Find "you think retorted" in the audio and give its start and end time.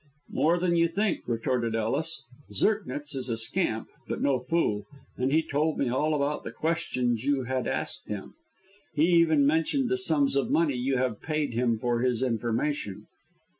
0.75-1.75